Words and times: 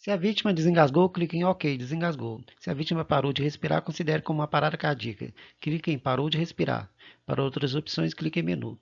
Se 0.00 0.10
a 0.10 0.16
vítima 0.16 0.54
desengasgou, 0.54 1.10
clique 1.10 1.36
em 1.36 1.44
OK, 1.44 1.76
desengasgou. 1.76 2.42
Se 2.58 2.70
a 2.70 2.74
vítima 2.74 3.04
parou 3.04 3.34
de 3.34 3.42
respirar, 3.42 3.82
considere 3.82 4.22
como 4.22 4.40
uma 4.40 4.48
parada 4.48 4.74
cardíaca. 4.78 5.30
Clique 5.60 5.90
em 5.90 5.98
Parou 5.98 6.30
de 6.30 6.38
respirar. 6.38 6.90
Para 7.26 7.42
outras 7.44 7.74
opções, 7.74 8.14
clique 8.14 8.40
em 8.40 8.42
Menu. 8.42 8.80